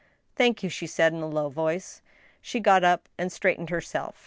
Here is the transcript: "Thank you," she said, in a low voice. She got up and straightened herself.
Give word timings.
"Thank 0.35 0.63
you," 0.63 0.69
she 0.69 0.87
said, 0.87 1.13
in 1.13 1.21
a 1.21 1.27
low 1.27 1.49
voice. 1.49 2.01
She 2.41 2.59
got 2.59 2.83
up 2.83 3.07
and 3.19 3.31
straightened 3.31 3.69
herself. 3.69 4.15